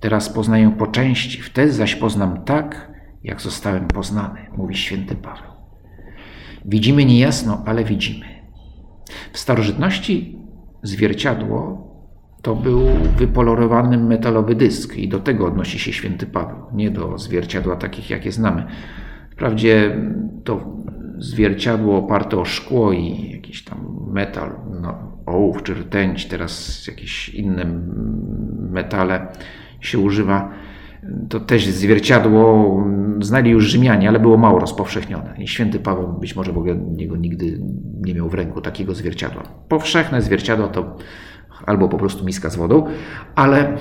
[0.00, 2.92] Teraz poznaję po części, wtedy zaś poznam tak,
[3.24, 5.52] jak zostałem poznany, mówi święty Paweł.
[6.64, 8.26] Widzimy niejasno, ale widzimy.
[9.32, 10.38] W starożytności
[10.82, 11.86] zwierciadło
[12.42, 12.80] to był
[13.16, 18.32] wypolerowany metalowy dysk i do tego odnosi się święty Paweł, nie do zwierciadła takich, jakie
[18.32, 18.66] znamy.
[19.30, 19.96] Wprawdzie
[20.44, 20.76] to
[21.18, 27.64] zwierciadło oparte o szkło i jakiś tam metal, no, ołów czy rtęć, teraz jakieś inne
[28.70, 29.26] metale
[29.80, 30.50] się używa.
[31.28, 32.84] To też zwierciadło
[33.20, 35.34] znali już Rzymianie, ale było mało rozpowszechnione.
[35.38, 37.60] I święty Paweł być może w ogóle niego nigdy
[38.00, 39.42] nie miał w ręku takiego zwierciadła.
[39.68, 40.96] Powszechne zwierciadło to
[41.66, 42.86] albo po prostu miska z wodą,
[43.34, 43.76] ale,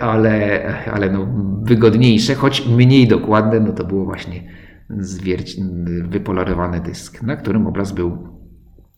[0.00, 1.26] ale, ale no
[1.62, 4.42] wygodniejsze, choć mniej dokładne, no to było właśnie
[4.90, 5.64] zwierci,
[6.08, 8.28] wypolarowany dysk, na którym obraz był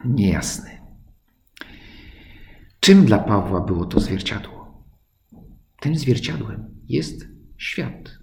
[0.05, 0.78] niejasny.
[2.81, 4.85] Czym dla Pawła było to zwierciadło?
[5.81, 8.19] Tym zwierciadłem jest świat.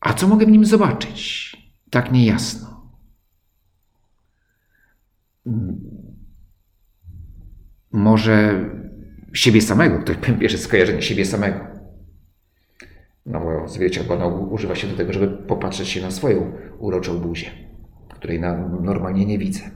[0.00, 1.48] A co mogę w nim zobaczyć?
[1.90, 2.92] tak niejasno.
[7.92, 8.64] Może
[9.32, 11.60] siebie samego, to pierwsze skojarzenie siebie samego.
[13.26, 17.50] No bo zwierciadło używa się do tego, żeby popatrzeć się na swoją uroczą buzię,
[18.14, 19.70] której na, normalnie nie widzę.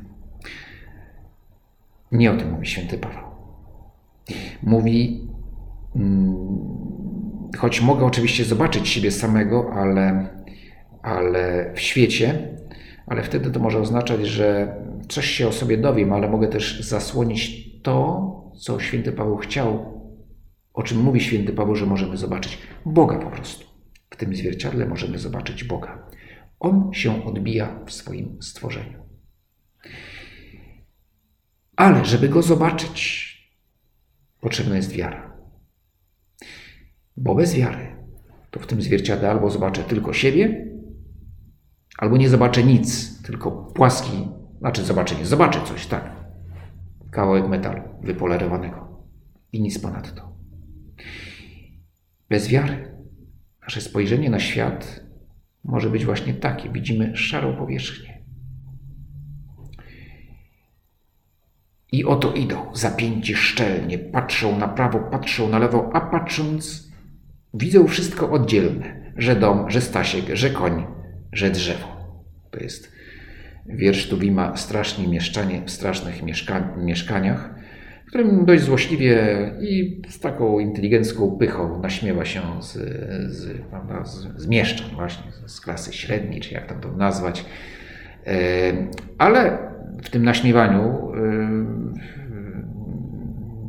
[2.12, 3.24] Nie o tym mówi święty Paweł.
[4.62, 5.28] Mówi,
[5.96, 6.36] mm,
[7.58, 10.28] choć mogę oczywiście zobaczyć siebie samego, ale,
[11.02, 12.56] ale w świecie,
[13.06, 14.76] ale wtedy to może oznaczać, że
[15.08, 20.00] coś się o sobie dowiem, ale mogę też zasłonić to, co święty Paweł chciał,
[20.74, 23.66] o czym mówi święty Paweł, że możemy zobaczyć Boga po prostu.
[24.10, 26.06] W tym zwierciadle możemy zobaczyć Boga.
[26.60, 29.01] On się odbija w swoim stworzeniu.
[31.82, 33.32] Ale żeby go zobaczyć,
[34.40, 35.36] potrzebna jest wiara.
[37.16, 37.96] Bo bez wiary
[38.50, 40.66] to w tym zwierciadle albo zobaczę tylko siebie,
[41.98, 46.10] albo nie zobaczę nic, tylko płaski, znaczy zobaczę, nie zobaczę coś, tak.
[47.10, 49.06] Kawałek metalu wypolerowanego
[49.52, 50.36] i nic ponadto.
[52.28, 52.96] Bez wiary
[53.62, 55.04] nasze spojrzenie na świat
[55.64, 56.70] może być właśnie takie.
[56.70, 58.11] Widzimy szarą powierzchnię.
[61.92, 66.92] I oto idą, zapięci szczelnie, patrzą na prawo, patrzą na lewo, a patrząc,
[67.54, 70.86] widzą wszystko oddzielne, że dom, że Stasiek, że koń,
[71.32, 71.88] że drzewo.
[72.50, 72.92] To jest
[73.66, 77.54] wiersz Tuwima Strasznie mieszczanie w strasznych mieszka mieszkaniach,
[78.04, 79.16] w którym dość złośliwie
[79.60, 82.72] i z taką inteligencką pychą naśmiewa się z,
[83.32, 87.44] z, prawda, z, z mieszczan właśnie, z klasy średniej, czy jak tam to nazwać.
[88.26, 88.32] E,
[89.18, 89.71] ale
[90.02, 91.82] w tym naśmiewaniu, e,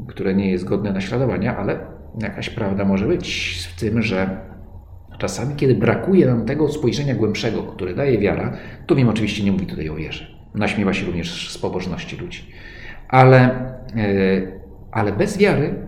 [0.07, 1.79] które nie jest godne naśladowania, ale
[2.21, 4.37] jakaś prawda może być w tym, że
[5.17, 8.57] czasami, kiedy brakuje nam tego spojrzenia głębszego, które daje wiara,
[8.87, 10.27] to wiem, oczywiście nie mówi tutaj o wierze.
[10.55, 12.51] Naśmiewa się również z pobożności ludzi.
[13.07, 15.87] Ale, e, ale bez wiary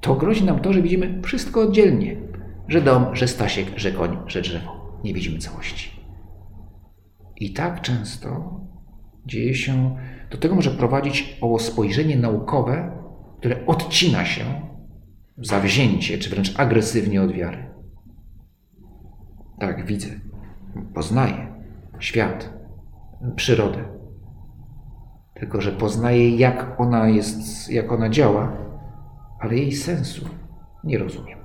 [0.00, 2.16] to grozi nam to, że widzimy wszystko oddzielnie.
[2.68, 5.00] Że dom, że Stasiek, że koń, że drzewo.
[5.04, 6.00] Nie widzimy całości.
[7.36, 8.60] I tak często
[9.26, 9.96] dzieje się,
[10.30, 12.92] do tego może prowadzić owo spojrzenie naukowe,
[13.38, 14.44] które odcina się
[15.38, 17.74] zawzięcie, czy wręcz agresywnie od wiary.
[19.60, 20.08] Tak, widzę,
[20.94, 21.54] poznaję
[21.98, 22.54] świat,
[23.36, 23.84] przyrodę.
[25.34, 28.52] Tylko, że poznaję, jak ona jest, jak ona działa,
[29.40, 30.28] ale jej sensu
[30.84, 31.38] nie rozumiem.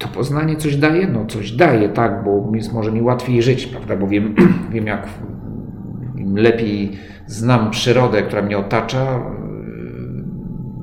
[0.00, 1.06] To poznanie coś daje?
[1.06, 4.34] No coś daje, tak, bo jest może mi łatwiej żyć, prawda, bo wiem,
[4.72, 5.08] wiem jak
[6.16, 6.92] im lepiej
[7.26, 9.32] znam przyrodę, która mnie otacza,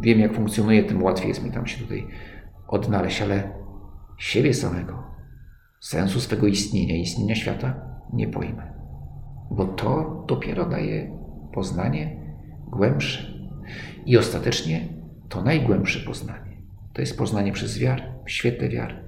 [0.02, 2.08] wiem jak funkcjonuje, tym łatwiej jest mi tam się tutaj
[2.68, 3.50] odnaleźć, ale
[4.18, 5.04] siebie samego,
[5.80, 7.74] sensu swego istnienia, istnienia świata
[8.14, 8.74] nie pojmę.
[9.52, 11.18] Bo to dopiero daje
[11.54, 12.18] poznanie
[12.68, 13.34] głębsze.
[14.06, 14.88] I ostatecznie
[15.30, 16.62] to najgłębsze poznanie.
[16.94, 19.07] To jest poznanie przez wiarę, w świetle wiary.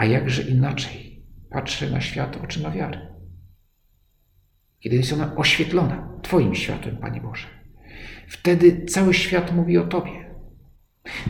[0.00, 2.98] A jakże inaczej patrzę na świat oczyma wiary.
[4.80, 7.46] Kiedy jest ona oświetlona Twoim światłem, Panie Boże.
[8.28, 10.34] Wtedy cały świat mówi o Tobie.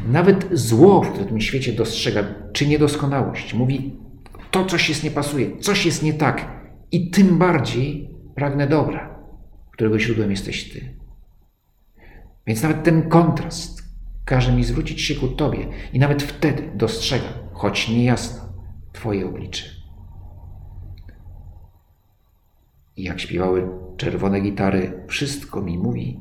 [0.09, 3.55] Nawet zło w tym świecie dostrzega, czy niedoskonałość.
[3.55, 3.97] Mówi,
[4.51, 6.67] to coś jest nie pasuje, coś jest nie tak.
[6.93, 9.19] I tym bardziej pragnę dobra,
[9.73, 10.95] którego źródłem jesteś Ty.
[12.47, 13.83] Więc nawet ten kontrast
[14.25, 18.50] każe mi zwrócić się ku Tobie i nawet wtedy dostrzegam, choć niejasno,
[18.93, 19.65] Twoje oblicze.
[22.97, 26.21] I jak śpiewały czerwone gitary, wszystko mi mówi,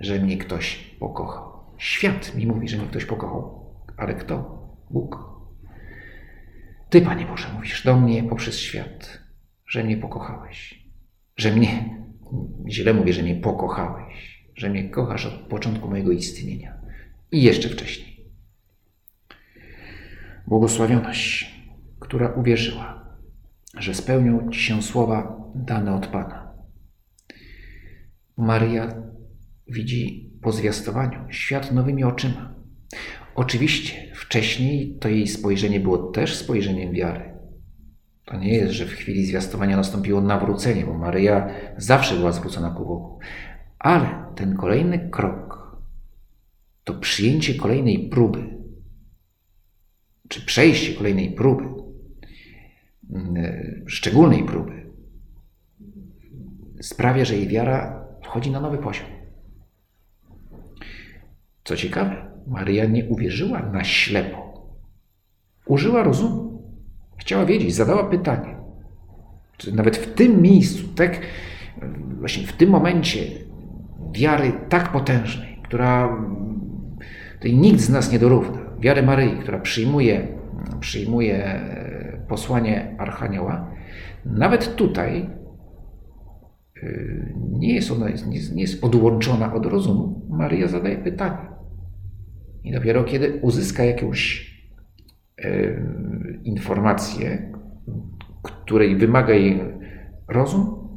[0.00, 1.50] że mnie ktoś pokochał.
[1.78, 3.60] Świat mi mówi, że mnie ktoś pokochał.
[3.96, 4.60] Ale kto?
[4.90, 5.30] Bóg.
[6.90, 9.20] Ty, Panie Boże, mówisz do mnie poprzez świat,
[9.66, 10.84] że mnie pokochałeś.
[11.36, 11.96] Że mnie,
[12.68, 14.44] źle mówię, że mnie pokochałeś.
[14.54, 16.80] Że mnie kochasz od początku mojego istnienia.
[17.32, 18.26] I jeszcze wcześniej.
[20.46, 21.59] Błogosławioność,
[22.10, 23.04] która uwierzyła,
[23.76, 26.52] że spełnią Ci się słowa dane od Pana.
[28.36, 29.02] Maria
[29.68, 32.54] widzi po zwiastowaniu świat nowymi oczyma.
[33.34, 37.34] Oczywiście wcześniej to jej spojrzenie było też spojrzeniem wiary.
[38.24, 42.86] To nie jest, że w chwili zwiastowania nastąpiło nawrócenie, bo Maryja zawsze była zwrócona ku
[42.86, 43.18] Bogu.
[43.78, 45.76] Ale ten kolejny krok
[46.84, 48.58] to przyjęcie kolejnej próby,
[50.28, 51.80] czy przejście kolejnej próby,
[53.86, 54.86] szczególnej próby,
[56.80, 59.06] sprawia, że jej wiara wchodzi na nowy poziom.
[61.64, 64.50] Co ciekawe, Maryja nie uwierzyła na ślepo.
[65.66, 66.62] użyła rozumu.
[67.16, 68.56] Chciała wiedzieć, zadała pytanie.
[69.72, 71.20] Nawet w tym miejscu, tak,
[72.18, 73.18] właśnie w tym momencie
[74.12, 76.16] wiary tak potężnej, która
[77.40, 80.28] której nikt z nas nie dorówna, wiary Maryi, która przyjmuje,
[80.80, 81.60] przyjmuje
[82.30, 83.70] posłanie Archanioła,
[84.24, 85.30] nawet tutaj
[86.82, 90.26] y, nie jest ona nie, jest odłączona od rozumu.
[90.30, 91.50] Maryja zadaje pytanie.
[92.64, 94.50] I dopiero kiedy uzyska jakąś
[95.44, 97.52] y, informację,
[98.42, 99.60] której wymaga jej
[100.28, 100.88] rozum,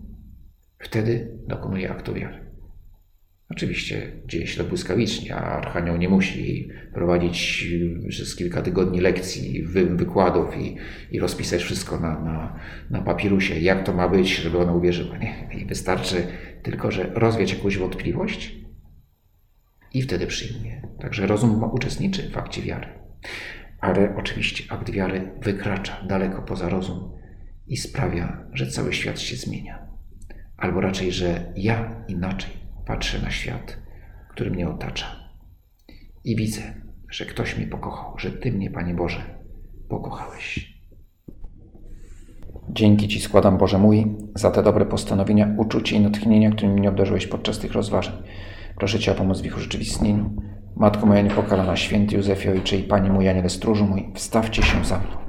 [0.79, 2.43] wtedy dokonuje aktu wiary.
[3.54, 7.68] Oczywiście dzieje się to błyskawicznie, a Archanioł nie musi prowadzić
[8.10, 10.78] przez kilka tygodni lekcji, wy, wykładów i,
[11.12, 15.18] i rozpisać wszystko na, na, na papirusie, jak to ma być, żeby ona uwierzyła.
[15.18, 15.49] Nie.
[15.62, 16.28] I wystarczy
[16.64, 18.56] tylko, że rozwiać jakąś wątpliwość
[19.93, 20.88] i wtedy przyjmuje.
[20.99, 22.88] Także rozum uczestniczy w akcie wiary.
[23.80, 27.12] Ale oczywiście akt wiary wykracza daleko poza rozum
[27.68, 29.88] i sprawia, że cały świat się zmienia.
[30.58, 33.77] Albo raczej, że ja inaczej patrzę na świat,
[34.29, 35.05] który mnie otacza
[36.23, 36.61] i widzę,
[37.09, 39.39] że ktoś mnie pokochał, że Ty mnie, Panie Boże,
[39.89, 40.73] pokochałeś.
[42.69, 47.27] Dzięki Ci składam, Boże mój, za te dobre postanowienia, uczucie i natchnienia, którymi mnie obdarzyłeś
[47.27, 48.23] podczas tych rozważań.
[48.77, 50.36] Proszę Cię o pomoc w ich urzeczywistnieniu.
[50.75, 54.99] Matko moja niepokalana, święty Józefie, Ojcze i Panie mój, Aniele Stróżu mój, wstawcie się za
[54.99, 55.22] mną.